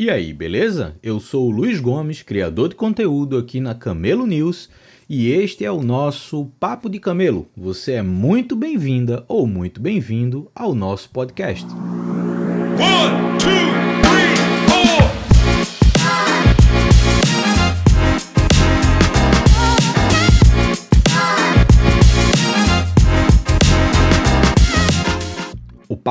[0.00, 0.96] E aí, beleza?
[1.02, 4.70] Eu sou o Luiz Gomes, criador de conteúdo aqui na Camelo News,
[5.06, 7.46] e este é o nosso Papo de Camelo.
[7.54, 11.66] Você é muito bem-vinda ou muito bem-vindo ao nosso podcast.
[11.66, 13.89] One, two.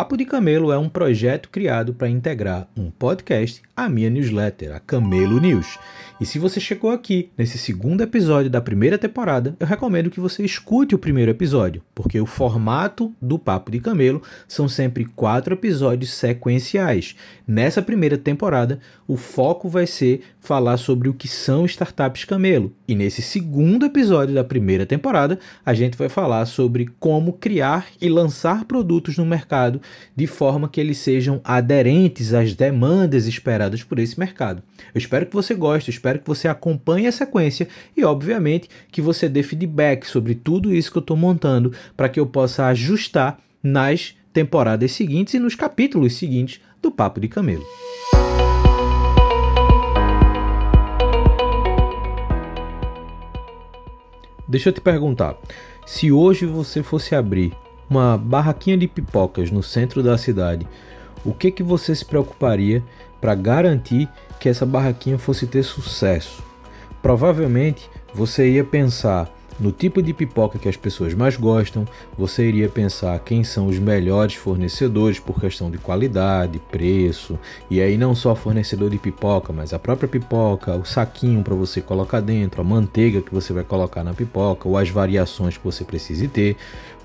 [0.09, 4.79] Papo de Camelo é um projeto criado para integrar um podcast à minha newsletter, a
[4.79, 5.77] Camelo News.
[6.19, 10.43] E se você chegou aqui nesse segundo episódio da primeira temporada, eu recomendo que você
[10.43, 16.11] escute o primeiro episódio, porque o formato do Papo de Camelo são sempre quatro episódios
[16.11, 17.15] sequenciais.
[17.47, 22.73] Nessa primeira temporada, o foco vai ser falar sobre o que são startups camelo.
[22.87, 28.09] E nesse segundo episódio da primeira temporada, a gente vai falar sobre como criar e
[28.09, 29.79] lançar produtos no mercado
[30.15, 34.61] de forma que eles sejam aderentes às demandas esperadas por esse mercado.
[34.93, 39.29] Eu espero que você goste, espero que você acompanhe a sequência e, obviamente, que você
[39.29, 44.15] dê feedback sobre tudo isso que eu estou montando para que eu possa ajustar nas
[44.33, 47.65] temporadas seguintes e nos capítulos seguintes do Papo de Camelo.
[54.47, 55.37] Deixa eu te perguntar,
[55.85, 57.53] se hoje você fosse abrir
[57.89, 60.67] uma barraquinha de pipocas no centro da cidade,
[61.25, 62.83] o que que você se preocuparia
[63.19, 64.07] para garantir
[64.39, 66.43] que essa barraquinha fosse ter sucesso.
[67.01, 69.29] Provavelmente você ia pensar
[69.59, 71.85] no tipo de pipoca que as pessoas mais gostam,
[72.17, 77.37] você iria pensar quem são os melhores fornecedores por questão de qualidade, preço,
[77.69, 81.81] e aí não só fornecedor de pipoca, mas a própria pipoca, o saquinho para você
[81.81, 85.83] colocar dentro, a manteiga que você vai colocar na pipoca ou as variações que você
[85.83, 86.55] precise ter.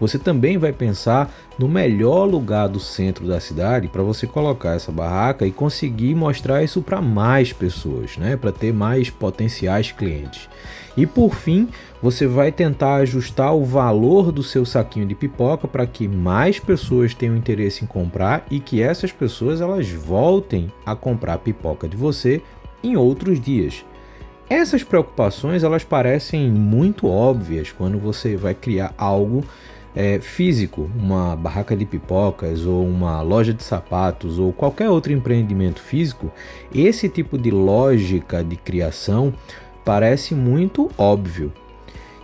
[0.01, 4.91] Você também vai pensar no melhor lugar do centro da cidade para você colocar essa
[4.91, 8.37] barraca e conseguir mostrar isso para mais pessoas, né?
[8.37, 10.49] Para ter mais potenciais clientes.
[10.97, 11.69] E por fim,
[12.05, 17.15] você vai tentar ajustar o valor do seu saquinho de pipoca para que mais pessoas
[17.15, 22.43] tenham interesse em comprar e que essas pessoas elas voltem a comprar pipoca de você
[22.83, 23.87] em outros dias.
[24.51, 29.43] Essas preocupações elas parecem muito óbvias quando você vai criar algo
[29.97, 35.81] é, físico, uma barraca de pipocas ou uma loja de sapatos ou qualquer outro empreendimento
[35.81, 36.31] físico.
[36.75, 39.33] Esse tipo de lógica de criação
[39.85, 41.53] Parece muito óbvio.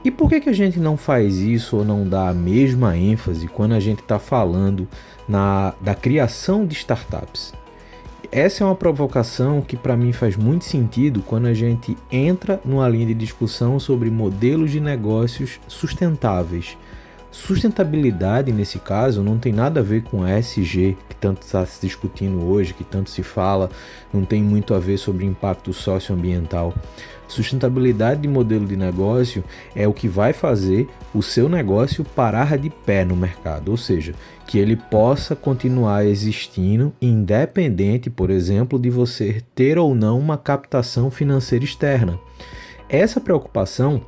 [0.02, 3.46] E por que, que a gente não faz isso ou não dá a mesma ênfase
[3.46, 4.88] quando a gente está falando
[5.28, 7.52] na, da criação de startups?
[8.32, 12.88] Essa é uma provocação que para mim faz muito sentido quando a gente entra numa
[12.88, 16.78] linha de discussão sobre modelos de negócios sustentáveis.
[17.30, 21.86] Sustentabilidade, nesse caso, não tem nada a ver com a SG, que tanto está se
[21.86, 23.70] discutindo hoje, que tanto se fala,
[24.12, 26.74] não tem muito a ver sobre impacto socioambiental.
[27.28, 29.44] Sustentabilidade de modelo de negócio
[29.76, 34.12] é o que vai fazer o seu negócio parar de pé no mercado, ou seja,
[34.44, 41.08] que ele possa continuar existindo independente, por exemplo, de você ter ou não uma captação
[41.08, 42.18] financeira externa.
[42.88, 44.02] Essa preocupação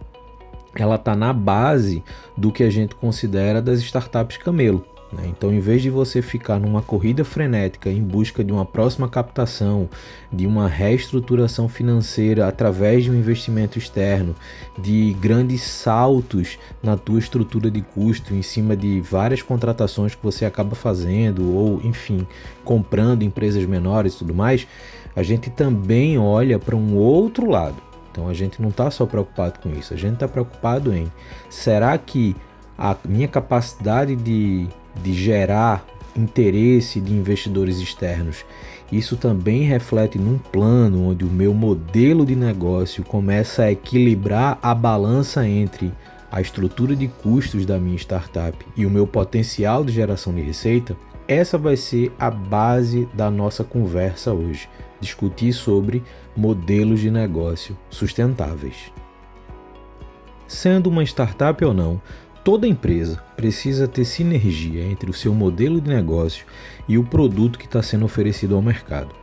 [0.74, 2.02] ela está na base
[2.36, 4.84] do que a gente considera das startups camelo.
[5.12, 5.24] Né?
[5.26, 9.88] Então, em vez de você ficar numa corrida frenética em busca de uma próxima captação,
[10.32, 14.34] de uma reestruturação financeira através de um investimento externo,
[14.78, 20.46] de grandes saltos na tua estrutura de custo em cima de várias contratações que você
[20.46, 22.26] acaba fazendo ou, enfim,
[22.64, 24.66] comprando empresas menores e tudo mais,
[25.14, 27.91] a gente também olha para um outro lado.
[28.12, 31.10] Então a gente não está só preocupado com isso, a gente está preocupado em
[31.50, 32.36] será que
[32.78, 34.68] a minha capacidade de
[35.00, 35.84] de gerar
[36.16, 38.44] interesse de investidores externos.
[38.90, 44.74] Isso também reflete num plano onde o meu modelo de negócio começa a equilibrar a
[44.74, 45.90] balança entre
[46.30, 50.94] a estrutura de custos da minha startup e o meu potencial de geração de receita.
[51.26, 54.68] Essa vai ser a base da nossa conversa hoje.
[55.02, 56.02] Discutir sobre
[56.34, 58.90] modelos de negócio sustentáveis.
[60.46, 62.00] Sendo uma startup ou não,
[62.44, 66.44] Toda empresa precisa ter sinergia entre o seu modelo de negócio
[66.88, 69.21] e o produto que está sendo oferecido ao mercado.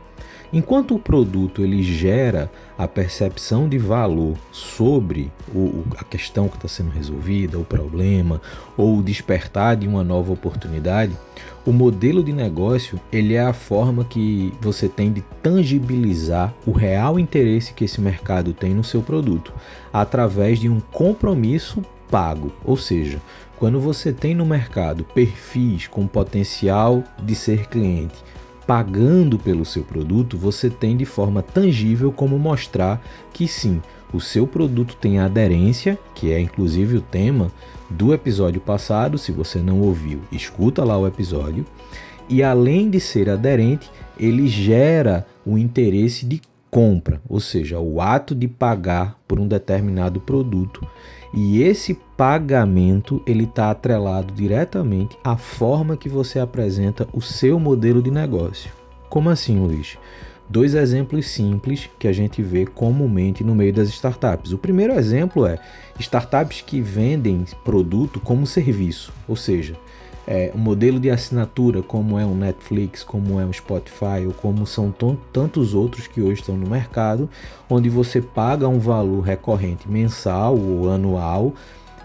[0.52, 6.66] Enquanto o produto ele gera a percepção de valor sobre o, a questão que está
[6.66, 8.40] sendo resolvida, o problema
[8.76, 11.16] ou o despertar de uma nova oportunidade,
[11.64, 17.16] o modelo de negócio ele é a forma que você tem de tangibilizar o real
[17.16, 19.52] interesse que esse mercado tem no seu produto
[19.92, 21.80] através de um compromisso
[22.10, 23.20] pago, ou seja,
[23.56, 28.16] quando você tem no mercado perfis com potencial de ser cliente
[28.70, 33.82] pagando pelo seu produto, você tem de forma tangível como mostrar que sim,
[34.14, 37.50] o seu produto tem aderência, que é inclusive o tema
[37.90, 39.18] do episódio passado.
[39.18, 41.66] Se você não ouviu, escuta lá o episódio.
[42.28, 46.40] E além de ser aderente, ele gera o interesse de
[46.70, 50.86] compra, ou seja, o ato de pagar por um determinado produto.
[51.34, 58.02] E esse pagamento ele está atrelado diretamente à forma que você apresenta o seu modelo
[58.02, 58.70] de negócio.
[59.08, 59.98] Como assim, Luiz?
[60.48, 64.52] Dois exemplos simples que a gente vê comumente no meio das startups.
[64.52, 65.58] O primeiro exemplo é
[66.00, 69.76] startups que vendem produto como serviço, ou seja,
[70.30, 74.64] é, um modelo de assinatura como é um Netflix, como é um Spotify ou como
[74.64, 74.94] são
[75.32, 77.28] tantos outros que hoje estão no mercado,
[77.68, 81.52] onde você paga um valor recorrente mensal ou anual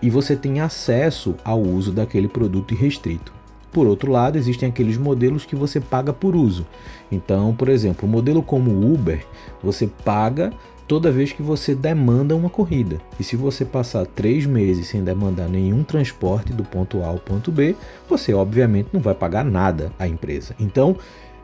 [0.01, 3.31] e você tem acesso ao uso daquele produto irrestrito.
[3.71, 6.65] Por outro lado, existem aqueles modelos que você paga por uso.
[7.11, 9.23] Então, por exemplo, o modelo como Uber,
[9.61, 10.51] você paga
[10.87, 12.99] toda vez que você demanda uma corrida.
[13.19, 17.51] E se você passar três meses sem demandar nenhum transporte do ponto A ao ponto
[17.51, 17.75] B,
[18.07, 20.55] você obviamente não vai pagar nada à empresa.
[20.59, 20.95] Então,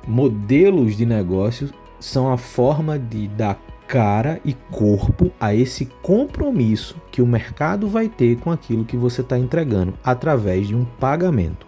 [0.08, 7.22] modelos de negócio são a forma de dar cara e corpo a esse compromisso que
[7.22, 11.68] o mercado vai ter com aquilo que você está entregando através de um pagamento.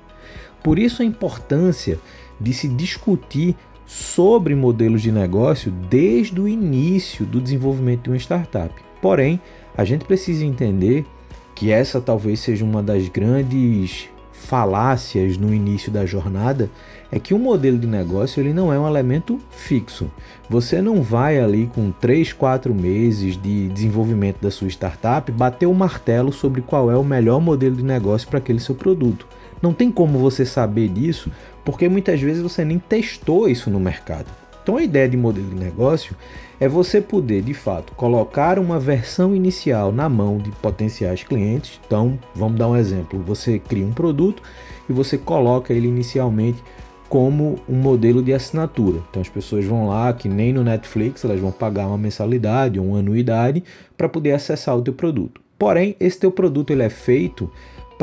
[0.64, 2.00] Por isso a importância
[2.40, 3.56] de se discutir
[3.94, 8.74] sobre modelos de negócio desde o início do desenvolvimento de uma startup.
[9.00, 9.40] Porém,
[9.78, 11.06] a gente precisa entender
[11.54, 16.72] que essa talvez seja uma das grandes falácias no início da jornada
[17.12, 20.10] é que o modelo de negócio ele não é um elemento fixo.
[20.50, 25.74] Você não vai ali com 3, 4 meses de desenvolvimento da sua startup bater o
[25.74, 29.28] martelo sobre qual é o melhor modelo de negócio para aquele seu produto.
[29.64, 31.32] Não tem como você saber disso
[31.64, 34.28] porque muitas vezes você nem testou isso no mercado.
[34.62, 36.18] Então a ideia de modelo de negócio
[36.60, 41.80] é você poder, de fato, colocar uma versão inicial na mão de potenciais clientes.
[41.86, 43.24] Então, vamos dar um exemplo.
[43.26, 44.44] Você cria um produto
[44.90, 46.62] e você coloca ele inicialmente
[47.08, 49.00] como um modelo de assinatura.
[49.10, 52.88] Então as pessoas vão lá, que nem no Netflix, elas vão pagar uma mensalidade ou
[52.88, 53.64] uma anuidade
[53.96, 55.40] para poder acessar o teu produto.
[55.58, 57.50] Porém, esse teu produto ele é feito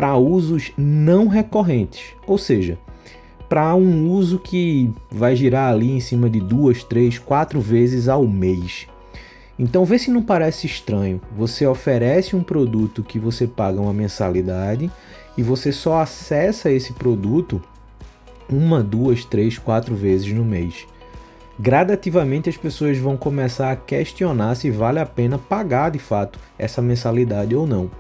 [0.01, 2.79] para usos não recorrentes, ou seja,
[3.51, 8.27] para um uso que vai girar ali em cima de duas, três, quatro vezes ao
[8.27, 8.87] mês.
[9.59, 11.21] Então vê se não parece estranho.
[11.37, 14.91] Você oferece um produto que você paga uma mensalidade
[15.37, 17.61] e você só acessa esse produto
[18.49, 20.87] uma, duas, três, quatro vezes no mês.
[21.59, 26.81] Gradativamente as pessoas vão começar a questionar se vale a pena pagar de fato essa
[26.81, 27.91] mensalidade ou não.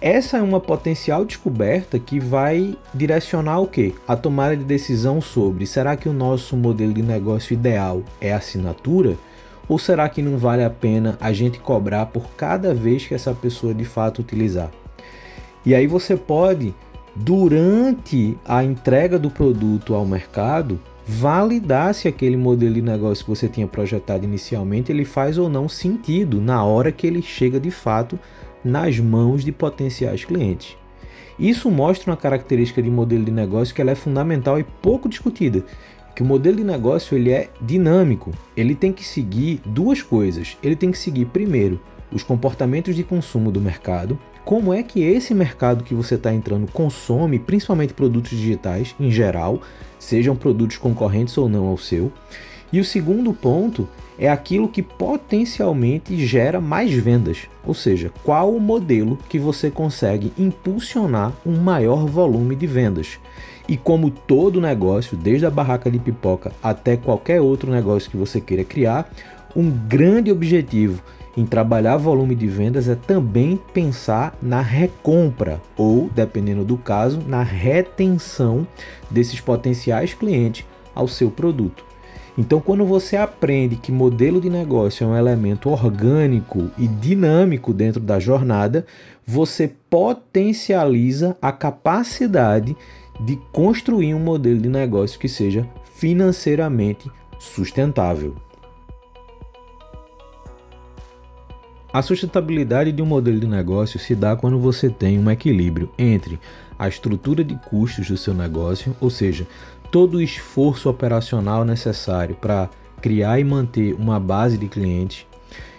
[0.00, 3.96] Essa é uma potencial descoberta que vai direcionar o que?
[4.06, 9.16] A tomada de decisão sobre será que o nosso modelo de negócio ideal é assinatura?
[9.68, 13.34] Ou será que não vale a pena a gente cobrar por cada vez que essa
[13.34, 14.70] pessoa de fato utilizar?
[15.66, 16.72] E aí você pode,
[17.16, 23.48] durante a entrega do produto ao mercado, validar se aquele modelo de negócio que você
[23.48, 28.18] tinha projetado inicialmente ele faz ou não sentido na hora que ele chega de fato
[28.64, 30.76] nas mãos de potenciais clientes.
[31.38, 35.64] Isso mostra uma característica de modelo de negócio que ela é fundamental e pouco discutida,
[36.14, 38.32] que o modelo de negócio ele é dinâmico.
[38.56, 40.56] Ele tem que seguir duas coisas.
[40.62, 41.80] Ele tem que seguir primeiro
[42.10, 46.72] os comportamentos de consumo do mercado, como é que esse mercado que você está entrando
[46.72, 49.60] consome, principalmente produtos digitais em geral,
[49.98, 52.10] sejam produtos concorrentes ou não ao seu.
[52.72, 53.86] E o segundo ponto
[54.18, 60.32] é aquilo que potencialmente gera mais vendas, ou seja, qual o modelo que você consegue
[60.36, 63.18] impulsionar um maior volume de vendas.
[63.68, 68.40] E como todo negócio, desde a barraca de pipoca até qualquer outro negócio que você
[68.40, 69.10] queira criar,
[69.54, 71.02] um grande objetivo
[71.36, 77.42] em trabalhar volume de vendas é também pensar na recompra ou, dependendo do caso, na
[77.42, 78.66] retenção
[79.08, 81.87] desses potenciais clientes ao seu produto.
[82.38, 88.00] Então, quando você aprende que modelo de negócio é um elemento orgânico e dinâmico dentro
[88.00, 88.86] da jornada,
[89.26, 92.76] você potencializa a capacidade
[93.18, 98.36] de construir um modelo de negócio que seja financeiramente sustentável.
[101.92, 106.38] A sustentabilidade de um modelo de negócio se dá quando você tem um equilíbrio entre
[106.78, 109.46] a estrutura de custos do seu negócio, ou seja,
[109.90, 112.68] todo o esforço operacional necessário para
[113.00, 115.26] criar e manter uma base de clientes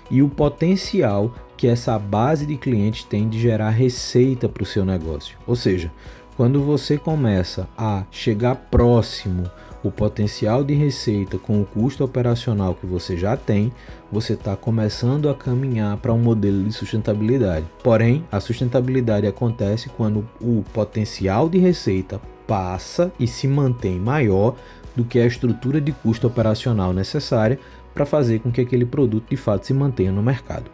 [0.10, 4.86] e o potencial que essa base de clientes tem de gerar receita para o seu
[4.86, 5.38] negócio.
[5.46, 5.92] Ou seja,
[6.38, 9.44] quando você começa a chegar próximo
[9.84, 13.72] o potencial de receita com o custo operacional que você já tem,
[14.12, 17.66] você está começando a caminhar para um modelo de sustentabilidade.
[17.84, 24.56] Porém, a sustentabilidade acontece quando o potencial de receita passa e se mantém maior
[24.96, 27.60] do que a estrutura de custo operacional necessária
[27.94, 30.72] para fazer com que aquele produto de fato se mantenha no mercado.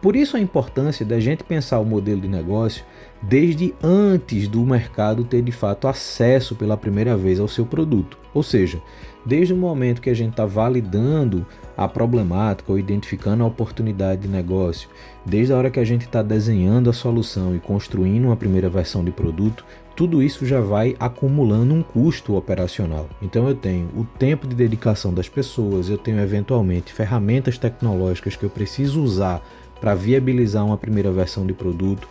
[0.00, 2.84] Por isso a importância da gente pensar o modelo de negócio
[3.20, 8.18] desde antes do mercado ter de fato acesso pela primeira vez ao seu produto.
[8.34, 8.82] Ou seja,
[9.24, 14.28] desde o momento que a gente está validando a problemática ou identificando a oportunidade de
[14.28, 14.88] negócio,
[15.24, 19.04] desde a hora que a gente está desenhando a solução e construindo uma primeira versão
[19.04, 23.08] de produto, tudo isso já vai acumulando um custo operacional.
[23.20, 28.44] Então eu tenho o tempo de dedicação das pessoas, eu tenho eventualmente ferramentas tecnológicas que
[28.44, 29.42] eu preciso usar
[29.80, 32.08] para viabilizar uma primeira versão de produto.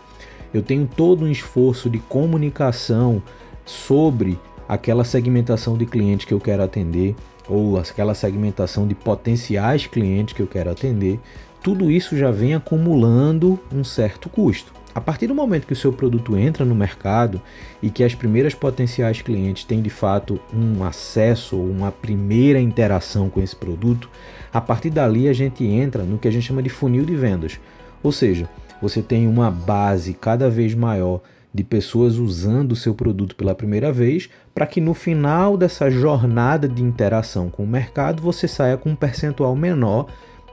[0.52, 3.22] Eu tenho todo um esforço de comunicação
[3.64, 7.16] sobre aquela segmentação de clientes que eu quero atender
[7.48, 11.18] ou aquela segmentação de potenciais clientes que eu quero atender.
[11.62, 14.72] Tudo isso já vem acumulando um certo custo.
[14.94, 17.40] A partir do momento que o seu produto entra no mercado
[17.82, 23.30] e que as primeiras potenciais clientes têm de fato um acesso ou uma primeira interação
[23.30, 24.10] com esse produto,
[24.52, 27.58] a partir dali a gente entra no que a gente chama de funil de vendas.
[28.02, 28.48] Ou seja,
[28.82, 31.22] você tem uma base cada vez maior
[31.54, 36.68] de pessoas usando o seu produto pela primeira vez, para que no final dessa jornada
[36.68, 40.06] de interação com o mercado você saia com um percentual menor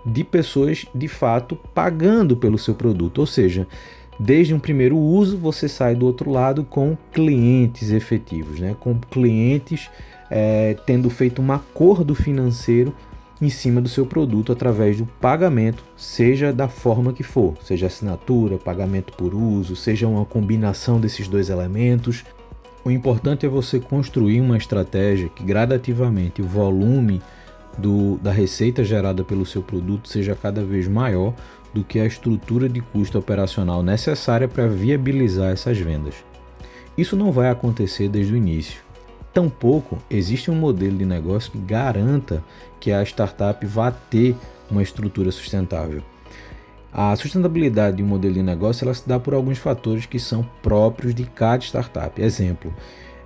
[0.05, 3.19] de pessoas de fato pagando pelo seu produto.
[3.19, 3.67] Ou seja,
[4.19, 8.75] desde um primeiro uso você sai do outro lado com clientes efetivos, né?
[8.79, 9.89] com clientes
[10.29, 12.93] é, tendo feito um acordo financeiro
[13.41, 18.57] em cima do seu produto através do pagamento, seja da forma que for, seja assinatura,
[18.57, 22.25] pagamento por uso, seja uma combinação desses dois elementos.
[22.83, 27.21] O importante é você construir uma estratégia que gradativamente o volume
[27.77, 31.33] do, da receita gerada pelo seu produto seja cada vez maior
[31.73, 36.15] do que a estrutura de custo operacional necessária para viabilizar essas vendas.
[36.97, 38.81] Isso não vai acontecer desde o início.
[39.33, 42.43] Tampouco existe um modelo de negócio que garanta
[42.79, 44.35] que a startup vá ter
[44.69, 46.01] uma estrutura sustentável.
[46.91, 50.43] A sustentabilidade de um modelo de negócio ela se dá por alguns fatores que são
[50.63, 52.19] próprios de cada startup.
[52.19, 52.73] Exemplo,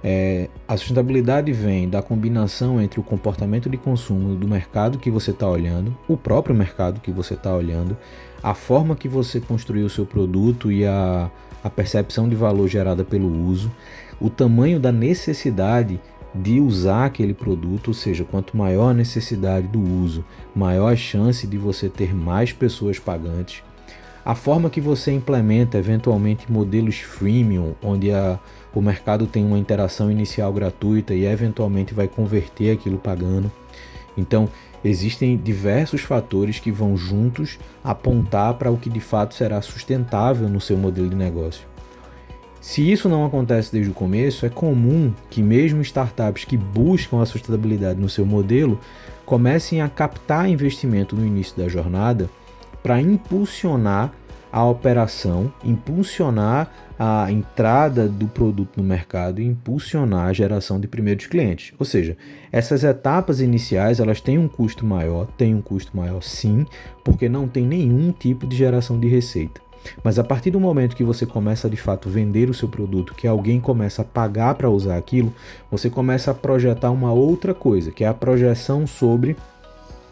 [0.04, 5.32] é, a sustentabilidade vem da combinação entre o comportamento de consumo do mercado que você
[5.32, 7.96] está olhando, o próprio mercado que você está olhando,
[8.42, 11.32] a forma que você construiu o seu produto e a,
[11.64, 13.72] a percepção de valor gerada pelo uso,
[14.20, 16.02] o tamanho da necessidade
[16.36, 21.48] de usar aquele produto, ou seja, quanto maior a necessidade do uso, maior a chance
[21.48, 23.64] de você ter mais pessoas pagantes.
[24.26, 28.40] A forma que você implementa eventualmente modelos freemium, onde a,
[28.74, 33.52] o mercado tem uma interação inicial gratuita e eventualmente vai converter aquilo pagando.
[34.18, 34.48] Então,
[34.84, 40.62] existem diversos fatores que vão juntos apontar para o que de fato será sustentável no
[40.62, 41.68] seu modelo de negócio.
[42.62, 47.26] Se isso não acontece desde o começo, é comum que mesmo startups que buscam a
[47.26, 48.80] sustentabilidade no seu modelo
[49.26, 52.30] comecem a captar investimento no início da jornada
[52.84, 54.12] para impulsionar
[54.52, 61.26] a operação, impulsionar a entrada do produto no mercado e impulsionar a geração de primeiros
[61.26, 61.74] clientes.
[61.80, 62.16] Ou seja,
[62.52, 66.68] essas etapas iniciais elas têm um custo maior, têm um custo maior sim,
[67.04, 69.60] porque não tem nenhum tipo de geração de receita.
[70.04, 73.28] Mas a partir do momento que você começa de fato vender o seu produto, que
[73.28, 75.34] alguém começa a pagar para usar aquilo,
[75.70, 79.36] você começa a projetar uma outra coisa, que é a projeção sobre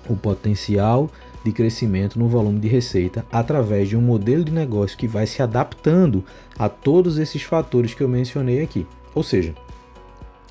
[0.10, 1.10] o potencial
[1.44, 5.42] de crescimento no volume de receita através de um modelo de negócio que vai se
[5.42, 6.24] adaptando
[6.58, 8.86] a todos esses fatores que eu mencionei aqui.
[9.14, 9.54] Ou seja,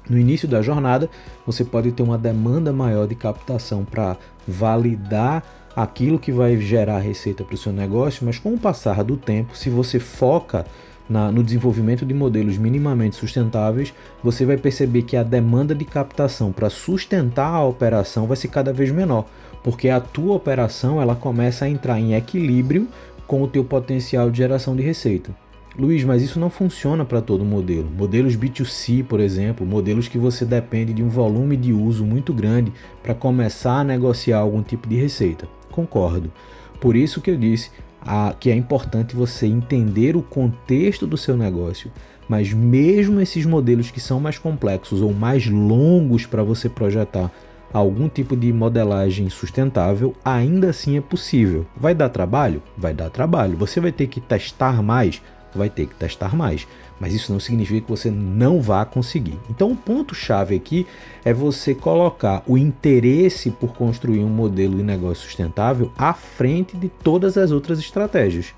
[0.08, 1.08] no início da jornada,
[1.46, 4.16] você pode ter uma demanda maior de captação para
[4.46, 5.44] validar
[5.74, 9.56] aquilo que vai gerar receita para o seu negócio, mas com o passar do tempo,
[9.56, 10.66] se você foca
[11.08, 13.92] na, no desenvolvimento de modelos minimamente sustentáveis,
[14.22, 18.72] você vai perceber que a demanda de captação para sustentar a operação vai ser cada
[18.72, 19.26] vez menor
[19.62, 22.88] porque a tua operação ela começa a entrar em equilíbrio
[23.26, 25.30] com o teu potencial de geração de receita.
[25.78, 27.88] Luiz, mas isso não funciona para todo modelo.
[27.96, 32.72] Modelos B2C, por exemplo, modelos que você depende de um volume de uso muito grande
[33.02, 35.48] para começar a negociar algum tipo de receita.
[35.70, 36.32] Concordo.
[36.80, 41.36] Por isso que eu disse a, que é importante você entender o contexto do seu
[41.36, 41.90] negócio.
[42.28, 47.30] Mas mesmo esses modelos que são mais complexos ou mais longos para você projetar,
[47.72, 51.66] algum tipo de modelagem sustentável, ainda assim é possível.
[51.76, 52.62] Vai dar trabalho?
[52.76, 53.56] Vai dar trabalho.
[53.58, 55.20] Você vai ter que testar mais?
[55.54, 56.66] vai ter que testar mais.
[56.98, 59.38] Mas isso não significa que você não vá conseguir.
[59.48, 60.86] Então, o ponto chave aqui
[61.24, 66.88] é você colocar o interesse por construir um modelo de negócio sustentável à frente de
[66.88, 68.54] todas as outras estratégias.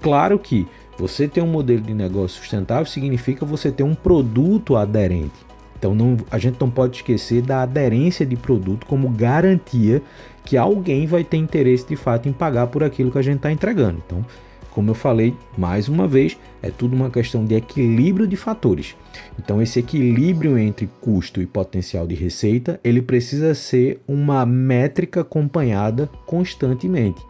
[0.00, 0.66] Claro que
[0.98, 5.51] você ter um modelo de negócio sustentável significa você ter um produto aderente.
[5.82, 10.00] Então não, a gente não pode esquecer da aderência de produto como garantia
[10.44, 13.50] que alguém vai ter interesse de fato em pagar por aquilo que a gente está
[13.50, 14.00] entregando.
[14.06, 14.24] Então,
[14.70, 18.94] como eu falei mais uma vez, é tudo uma questão de equilíbrio de fatores.
[19.36, 26.08] Então, esse equilíbrio entre custo e potencial de receita, ele precisa ser uma métrica acompanhada
[26.24, 27.20] constantemente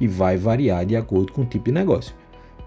[0.00, 2.19] e vai variar de acordo com o tipo de negócio.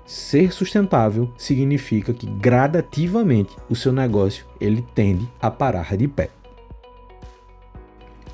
[0.05, 6.29] Ser sustentável significa que gradativamente o seu negócio ele tende a parar de pé.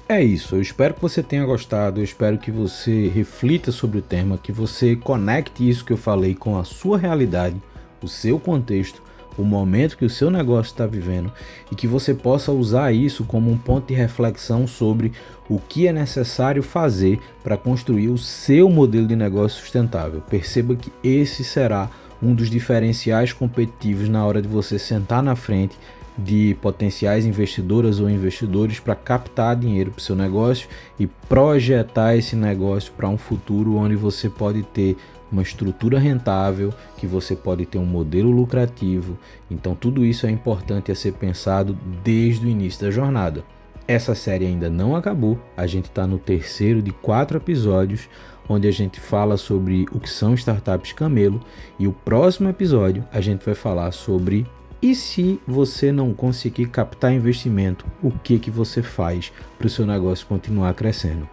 [0.08, 4.02] É isso, eu espero que você tenha gostado, eu espero que você reflita sobre o
[4.02, 7.62] tema, que você conecte isso que eu falei com a sua realidade,
[8.02, 9.04] o seu contexto,
[9.42, 11.32] o momento que o seu negócio está vivendo
[11.72, 15.12] e que você possa usar isso como um ponto de reflexão sobre
[15.50, 20.22] o que é necessário fazer para construir o seu modelo de negócio sustentável.
[20.30, 21.90] Perceba que esse será
[22.22, 25.78] um dos diferenciais competitivos na hora de você sentar na frente
[26.18, 30.68] de potenciais investidoras ou investidores para captar dinheiro para o seu negócio
[31.00, 34.98] e projetar esse negócio para um futuro onde você pode ter
[35.32, 39.18] uma estrutura rentável, que você pode ter um modelo lucrativo.
[39.50, 43.44] Então, tudo isso é importante a ser pensado desde o início da jornada.
[43.88, 48.08] Essa série ainda não acabou, a gente está no terceiro de quatro episódios,
[48.48, 51.40] onde a gente fala sobre o que são startups camelo,
[51.80, 54.46] e o próximo episódio a gente vai falar sobre
[54.82, 59.86] e se você não conseguir captar investimento, o que que você faz para o seu
[59.86, 61.28] negócio continuar crescendo?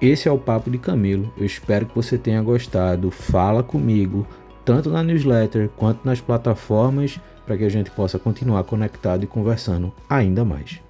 [0.00, 1.32] Esse é o Papo de Camilo.
[1.36, 3.10] Eu espero que você tenha gostado.
[3.10, 4.26] Fala comigo,
[4.64, 9.92] tanto na newsletter quanto nas plataformas, para que a gente possa continuar conectado e conversando
[10.08, 10.83] ainda mais.